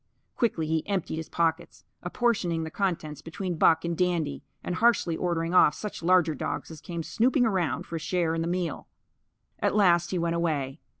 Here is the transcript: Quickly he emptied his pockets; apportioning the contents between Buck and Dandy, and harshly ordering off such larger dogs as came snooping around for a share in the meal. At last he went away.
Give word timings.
Quickly 0.35 0.65
he 0.65 0.87
emptied 0.87 1.17
his 1.17 1.29
pockets; 1.29 1.83
apportioning 2.01 2.63
the 2.63 2.71
contents 2.71 3.21
between 3.21 3.59
Buck 3.59 3.85
and 3.85 3.95
Dandy, 3.95 4.41
and 4.63 4.73
harshly 4.77 5.15
ordering 5.15 5.53
off 5.53 5.75
such 5.75 6.01
larger 6.01 6.33
dogs 6.33 6.71
as 6.71 6.81
came 6.81 7.03
snooping 7.03 7.45
around 7.45 7.85
for 7.85 7.97
a 7.97 7.99
share 7.99 8.33
in 8.33 8.41
the 8.41 8.47
meal. 8.47 8.87
At 9.59 9.75
last 9.75 10.09
he 10.09 10.17
went 10.17 10.33
away. 10.35 10.79